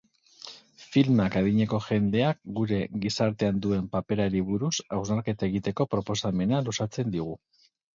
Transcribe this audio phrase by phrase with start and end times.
[0.93, 7.43] Filmak adineko jendeak gure gizartean duen paperari buruz hausnarketa egiteko proposamena luzatzen digu.